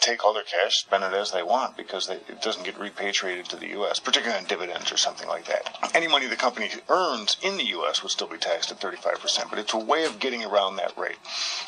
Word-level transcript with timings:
take 0.00 0.24
all 0.24 0.32
their 0.32 0.42
cash, 0.42 0.80
spend 0.80 1.04
it 1.04 1.12
as 1.12 1.32
they 1.32 1.42
want 1.42 1.76
because 1.76 2.06
they, 2.06 2.14
it 2.14 2.42
doesn't 2.42 2.64
get 2.64 2.78
repatriated 2.78 3.46
to 3.46 3.56
the 3.56 3.68
U.S., 3.68 4.00
particularly 4.00 4.40
on 4.40 4.46
dividends 4.48 4.92
or 4.92 4.96
something 4.96 5.28
like 5.28 5.46
that. 5.46 5.76
Any 5.94 6.08
money 6.08 6.26
the 6.26 6.36
company 6.36 6.70
earns 6.88 7.36
in 7.42 7.56
the 7.56 7.66
U.S. 7.66 8.02
would 8.02 8.10
still 8.10 8.28
be 8.28 8.38
taxed 8.38 8.70
at 8.70 8.80
35%, 8.80 9.50
but 9.50 9.58
it's 9.58 9.74
a 9.74 9.78
way 9.78 10.04
of 10.04 10.18
getting 10.18 10.44
around 10.44 10.76
that 10.76 10.96
rate. 10.96 11.18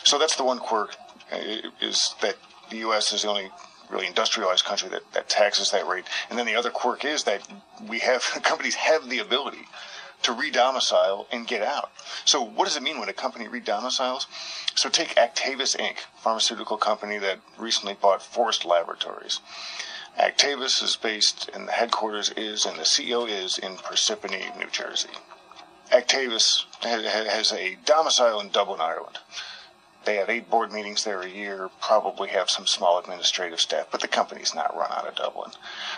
So 0.04 0.18
that's 0.18 0.36
the 0.36 0.44
one 0.44 0.58
quirk 0.58 0.96
uh, 1.32 1.38
is 1.80 2.14
that 2.22 2.36
the 2.70 2.78
U.S. 2.78 3.12
is 3.12 3.22
the 3.22 3.28
only 3.28 3.50
really 3.90 4.06
industrialized 4.06 4.64
country 4.64 4.88
that, 4.88 5.02
that 5.12 5.28
taxes 5.28 5.70
that 5.72 5.86
rate. 5.86 6.04
And 6.28 6.38
then 6.38 6.46
the 6.46 6.54
other 6.54 6.70
quirk 6.70 7.04
is 7.04 7.24
that 7.24 7.46
we 7.88 7.98
have 8.00 8.22
companies 8.42 8.76
have 8.76 9.08
the 9.08 9.18
ability 9.18 9.66
to 10.22 10.32
redomicile 10.32 11.26
and 11.32 11.46
get 11.46 11.62
out. 11.62 11.90
So 12.24 12.42
what 12.42 12.66
does 12.66 12.76
it 12.76 12.82
mean 12.82 12.98
when 12.98 13.08
a 13.08 13.12
company 13.12 13.46
redomiciles? 13.46 14.26
So 14.74 14.88
take 14.88 15.14
Actavis 15.16 15.76
Inc., 15.76 15.98
pharmaceutical 16.22 16.76
company 16.76 17.18
that 17.18 17.40
recently 17.58 17.94
bought 17.94 18.22
Forest 18.22 18.64
Laboratories. 18.64 19.40
Actavis 20.18 20.82
is 20.82 20.96
based, 20.96 21.48
and 21.54 21.68
the 21.68 21.72
headquarters 21.72 22.30
is, 22.36 22.66
and 22.66 22.76
the 22.76 22.82
CEO 22.82 23.28
is 23.28 23.58
in 23.58 23.76
Parsippany, 23.76 24.56
New 24.58 24.68
Jersey. 24.70 25.10
Actavis 25.90 26.64
has 26.82 27.52
a 27.52 27.76
domicile 27.84 28.40
in 28.40 28.50
Dublin, 28.50 28.80
Ireland. 28.80 29.18
They 30.04 30.16
have 30.16 30.30
eight 30.30 30.48
board 30.48 30.72
meetings 30.72 31.04
there 31.04 31.20
a 31.20 31.28
year, 31.28 31.70
probably 31.80 32.28
have 32.30 32.48
some 32.48 32.66
small 32.66 32.98
administrative 32.98 33.60
staff, 33.60 33.88
but 33.90 34.00
the 34.00 34.08
company's 34.08 34.54
not 34.54 34.76
run 34.76 34.90
out 34.90 35.06
of 35.06 35.14
Dublin. 35.14 35.50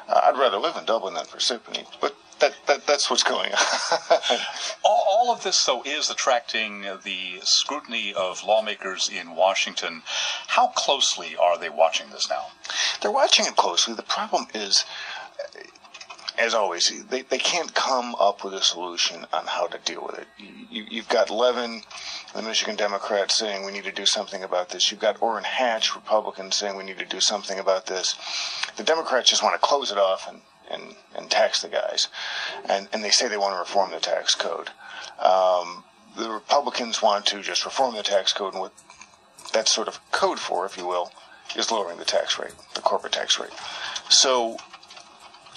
Uh, 0.09 0.21
I'd 0.25 0.39
rather 0.39 0.59
live 0.59 0.77
in 0.77 0.85
Dublin 0.85 1.15
than 1.15 1.27
Parsippany, 1.27 1.87
but 2.01 2.17
that, 2.43 2.55
that, 2.67 2.87
that's 2.87 3.09
what's 3.09 3.23
going 3.23 3.53
on. 3.53 3.59
all, 4.85 5.05
all, 5.11 5.33
of 5.33 5.43
this, 5.43 5.65
though, 5.65 5.83
is 5.85 6.11
attracting 6.11 6.83
the 6.83 7.41
scrutiny 7.43 8.13
of 8.13 8.45
lawmakers 8.45 9.09
in 9.09 9.35
Washington. 9.35 10.03
How 10.49 10.69
closely 10.69 11.35
are 11.37 11.59
they 11.59 11.71
watching 11.71 12.11
this 12.11 12.29
now? 12.29 12.47
They're 13.01 13.11
watching 13.11 13.47
it 13.47 13.57
closely. 13.57 13.95
The 13.95 14.03
problem 14.03 14.47
is 14.55 14.85
as 16.39 16.55
always, 16.55 16.91
they, 17.11 17.23
they 17.23 17.39
can't 17.39 17.75
come 17.75 18.15
up 18.19 18.43
with 18.43 18.55
a 18.55 18.63
solution 18.63 19.27
on 19.33 19.47
how 19.47 19.67
to 19.67 19.79
deal 19.85 20.03
with 20.07 20.19
it. 20.19 20.27
You, 20.39 20.85
you, 20.91 21.01
have 21.03 21.09
got 21.09 21.31
Levin, 21.31 21.83
the 22.35 22.43
Michigan 22.43 22.75
Democrat, 22.75 23.31
saying 23.31 23.65
we 23.65 23.73
need 23.73 23.85
to 23.85 23.93
do 23.93 24.07
something 24.07 24.43
about 24.43 24.71
this. 24.71 24.91
You've 24.91 25.01
got 25.01 25.21
Orrin 25.21 25.45
Hatch, 25.45 25.95
Republican, 25.95 26.51
saying 26.51 26.77
we 26.77 26.85
need 26.85 26.99
to 26.99 27.05
do 27.05 27.21
something 27.21 27.59
about 27.59 27.87
this. 27.87 28.17
The 28.77 28.83
Democrats 28.83 29.29
just 29.29 29.43
want 29.43 29.55
to 29.55 29.67
close 29.67 29.93
it 29.93 29.99
off 29.99 30.27
and, 30.29 30.41
and, 30.73 30.95
and 31.17 31.31
tax 31.31 31.63
the 31.63 31.69
guys. 31.69 32.09
And, 32.69 32.89
and 32.93 33.03
they 33.05 33.11
say 33.11 33.29
they 33.29 33.37
want 33.37 33.55
to 33.55 33.59
reform 33.59 33.91
the 33.91 34.01
tax 34.01 34.35
code. 34.35 34.71
Um, 35.19 35.85
the 36.17 36.31
Republicans 36.31 37.03
want 37.03 37.27
to 37.27 37.43
just 37.43 37.65
reform 37.65 37.95
the 37.95 38.03
tax 38.03 38.33
code, 38.33 38.53
and 38.55 38.61
what 38.61 38.73
that's 39.53 39.71
sort 39.71 39.89
of 39.89 40.01
code 40.13 40.39
for, 40.39 40.65
if 40.67 40.77
you 40.77 40.87
will, 40.87 41.13
is 41.57 41.71
lowering 41.71 41.99
the 41.99 42.05
tax 42.05 42.39
rate, 42.39 42.55
the 42.75 42.81
corporate 42.81 43.13
tax 43.13 43.39
rate. 43.39 43.53
So 44.09 44.57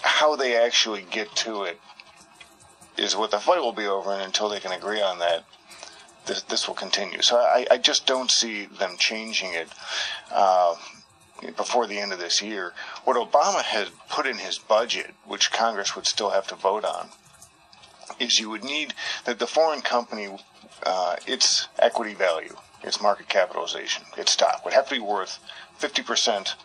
how 0.01 0.35
they 0.35 0.55
actually 0.55 1.05
get 1.09 1.33
to 1.37 1.63
it 1.63 1.79
is 2.97 3.15
what 3.15 3.31
the 3.31 3.39
fight 3.39 3.59
will 3.59 3.73
be 3.73 3.85
over, 3.85 4.11
and 4.11 4.21
until 4.21 4.49
they 4.49 4.59
can 4.59 4.71
agree 4.71 5.01
on 5.01 5.19
that, 5.19 5.45
this, 6.25 6.41
this 6.43 6.67
will 6.67 6.75
continue. 6.75 7.21
So 7.21 7.37
I, 7.37 7.65
I 7.69 7.77
just 7.77 8.05
don't 8.05 8.31
see 8.31 8.65
them 8.65 8.95
changing 8.97 9.53
it 9.53 9.69
uh, 10.31 10.75
before 11.55 11.87
the 11.87 11.99
end 11.99 12.13
of 12.13 12.19
this 12.19 12.41
year. 12.41 12.73
What 13.03 13.17
Obama 13.17 13.61
had 13.61 13.89
put 14.09 14.25
in 14.25 14.37
his 14.37 14.57
budget, 14.57 15.13
which 15.25 15.51
Congress 15.51 15.95
would 15.95 16.05
still 16.05 16.31
have 16.31 16.47
to 16.47 16.55
vote 16.55 16.85
on, 16.85 17.09
is 18.19 18.39
you 18.39 18.49
would 18.49 18.63
need 18.63 18.93
that 19.25 19.39
the 19.39 19.47
foreign 19.47 19.81
company, 19.81 20.37
uh, 20.83 21.15
its 21.27 21.67
equity 21.79 22.13
value, 22.13 22.55
its 22.83 23.01
market 23.01 23.27
capitalization, 23.27 24.03
its 24.17 24.31
stock 24.31 24.63
would 24.63 24.73
have 24.73 24.87
to 24.87 24.95
be 24.95 25.01
worth 25.01 25.39
50% 25.79 26.55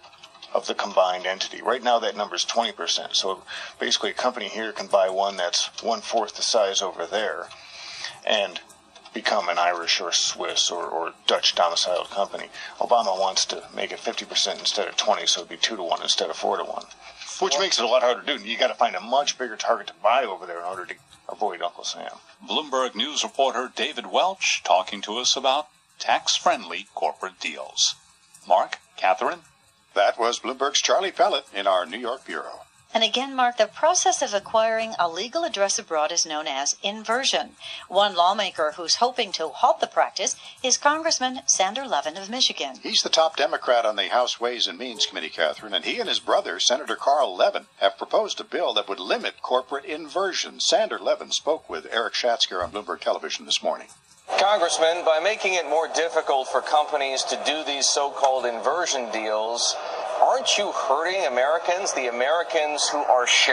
of 0.53 0.67
the 0.67 0.75
combined 0.75 1.27
entity. 1.27 1.63
Right 1.63 1.83
now, 1.83 1.99
that 2.01 2.17
number 2.17 2.35
is 2.35 2.45
20%. 2.45 3.15
So 3.15 3.43
basically, 3.79 4.11
a 4.11 4.15
company 4.15 4.49
here 4.49 4.73
can 4.73 4.89
buy 4.89 5.09
one 5.09 5.37
that's 5.37 5.71
one 5.83 6.01
fourth 6.01 6.37
the 6.37 6.43
size 6.43 6.83
over 6.83 7.07
there 7.07 7.47
and 8.27 8.61
become 9.13 9.49
an 9.49 9.59
Irish 9.59 10.01
or 10.01 10.13
Swiss 10.13 10.71
or, 10.71 10.85
or 10.85 11.13
Dutch 11.27 11.55
domiciled 11.55 12.11
company. 12.11 12.49
Obama 12.79 13.19
wants 13.19 13.45
to 13.47 13.65
make 13.75 13.93
it 13.93 13.99
50% 13.99 14.59
instead 14.59 14.89
of 14.89 14.97
20, 14.97 15.27
so 15.27 15.41
it'd 15.41 15.51
be 15.51 15.57
2 15.57 15.77
to 15.77 15.83
1 15.83 16.03
instead 16.03 16.31
of 16.31 16.37
4 16.37 16.59
to 16.59 16.65
1. 16.65 16.85
Which 17.41 17.59
makes 17.59 17.79
it 17.79 17.85
a 17.85 17.89
lot 17.89 18.03
harder 18.03 18.23
to 18.23 18.39
do. 18.39 18.45
You 18.45 18.59
got 18.59 18.69
to 18.69 18.75
find 18.75 18.95
a 18.95 19.01
much 19.01 19.39
bigger 19.39 19.57
target 19.57 19.89
to 19.89 19.95
buy 20.03 20.25
over 20.25 20.47
there 20.47 20.59
in 20.59 20.65
order 20.65 20.85
to 20.87 20.95
avoid 21.29 21.63
Uncle 21.63 21.85
Sam. 21.85 22.19
Bloomberg 22.47 22.95
News 22.95 23.23
reporter 23.25 23.73
David 23.75 24.07
Welch 24.07 24.63
talking 24.63 25.01
to 25.03 25.17
us 25.17 25.37
about 25.37 25.69
tax 25.99 26.37
friendly 26.37 26.87
corporate 26.95 27.41
deals. 27.41 27.95
Mark, 28.47 28.79
Catherine? 28.97 29.41
That 29.95 30.19
was 30.19 30.39
Bloomberg's 30.39 30.81
Charlie 30.81 31.13
Pellet 31.13 31.47
in 31.55 31.67
our 31.67 31.87
New 31.87 31.99
York 31.99 32.27
bureau. 32.27 32.63
And 32.93 33.05
again, 33.05 33.37
Mark, 33.37 33.57
the 33.57 33.67
process 33.67 34.21
of 34.21 34.35
acquiring 34.35 34.95
a 34.99 35.09
legal 35.09 35.45
address 35.45 35.79
abroad 35.79 36.11
is 36.11 36.27
known 36.27 36.49
as 36.49 36.75
inversion. 36.83 37.51
One 37.87 38.17
lawmaker 38.17 38.73
who's 38.77 38.97
hoping 38.97 39.31
to 39.33 39.49
halt 39.49 39.81
the 39.81 39.87
practice 39.87 40.35
is 40.63 40.77
Congressman 40.77 41.43
Sander 41.47 41.87
Levin 41.87 42.17
of 42.17 42.29
Michigan. 42.29 42.77
He's 42.83 43.03
the 43.03 43.09
top 43.09 43.37
Democrat 43.37 43.87
on 43.87 43.95
the 43.95 44.09
House 44.09 44.41
Ways 44.41 44.67
and 44.67 44.77
Means 44.77 45.07
Committee, 45.07 45.29
Catherine, 45.29 45.73
and 45.73 45.85
he 45.85 46.01
and 46.01 46.09
his 46.09 46.19
brother, 46.19 46.59
Senator 46.59 46.97
Carl 46.97 47.37
Levin, 47.37 47.67
have 47.77 47.97
proposed 47.97 48.41
a 48.41 48.45
bill 48.45 48.75
that 48.75 48.89
would 48.89 49.01
limit 49.01 49.41
corporate 49.41 49.85
inversion. 49.85 50.59
Sander 50.59 50.99
Levin 50.99 51.31
spoke 51.31 51.71
with 51.71 51.87
Eric 51.93 52.15
Schatzker 52.15 52.63
on 52.63 52.73
Bloomberg 52.73 53.01
Television 53.01 53.47
this 53.47 53.63
morning. 53.63 53.87
Congressman, 54.39 55.05
by 55.05 55.21
making 55.23 55.55
it 55.55 55.69
more 55.69 55.89
difficult 55.89 56.49
for 56.49 56.63
companies 56.63 57.23
to 57.25 57.39
do 57.45 57.63
these 57.65 57.87
so 57.87 58.11
called 58.11 58.47
inversion 58.47 59.11
deals, 59.11 59.77
aren't 60.21 60.59
you 60.59 60.73
hurting 60.73 61.27
Americans, 61.27 61.93
the 61.95 62.09
Americans 62.09 62.89
who 62.89 62.99
are 62.99 63.27
sharing? 63.27 63.49